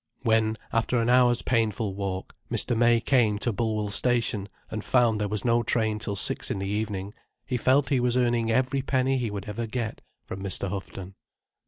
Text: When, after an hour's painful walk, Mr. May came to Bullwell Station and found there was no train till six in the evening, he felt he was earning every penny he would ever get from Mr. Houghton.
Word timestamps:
When, 0.23 0.57
after 0.73 0.97
an 0.97 1.11
hour's 1.11 1.43
painful 1.43 1.93
walk, 1.93 2.33
Mr. 2.51 2.75
May 2.75 2.99
came 3.01 3.37
to 3.37 3.53
Bullwell 3.53 3.89
Station 3.91 4.49
and 4.71 4.83
found 4.83 5.21
there 5.21 5.27
was 5.27 5.45
no 5.45 5.61
train 5.61 5.99
till 5.99 6.15
six 6.15 6.49
in 6.49 6.57
the 6.57 6.65
evening, 6.67 7.13
he 7.45 7.55
felt 7.55 7.89
he 7.89 7.99
was 7.99 8.17
earning 8.17 8.49
every 8.51 8.81
penny 8.81 9.19
he 9.19 9.29
would 9.29 9.45
ever 9.47 9.67
get 9.67 10.01
from 10.25 10.41
Mr. 10.41 10.69
Houghton. 10.71 11.13